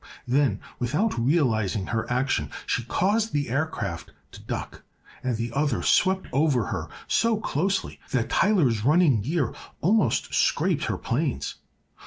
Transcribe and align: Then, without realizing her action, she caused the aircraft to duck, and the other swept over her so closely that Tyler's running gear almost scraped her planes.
Then, 0.27 0.61
without 0.79 1.15
realizing 1.19 1.85
her 1.85 2.11
action, 2.11 2.49
she 2.65 2.83
caused 2.85 3.33
the 3.33 3.49
aircraft 3.51 4.09
to 4.31 4.41
duck, 4.41 4.81
and 5.23 5.37
the 5.37 5.51
other 5.53 5.83
swept 5.83 6.25
over 6.33 6.65
her 6.65 6.87
so 7.07 7.37
closely 7.39 7.99
that 8.09 8.27
Tyler's 8.31 8.83
running 8.83 9.21
gear 9.21 9.53
almost 9.79 10.33
scraped 10.33 10.85
her 10.85 10.97
planes. 10.97 11.53